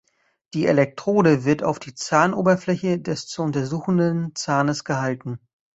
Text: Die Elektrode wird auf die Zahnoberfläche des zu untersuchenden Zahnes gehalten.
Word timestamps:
Die 0.55 0.65
Elektrode 0.65 1.45
wird 1.45 1.61
auf 1.61 1.77
die 1.77 1.93
Zahnoberfläche 1.93 2.99
des 2.99 3.27
zu 3.27 3.43
untersuchenden 3.43 4.33
Zahnes 4.33 4.83
gehalten. 4.83 5.39